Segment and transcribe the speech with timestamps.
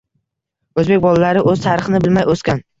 [0.83, 2.69] O‘zbek bolalari o‘z tarixini bilmay o‘sgan.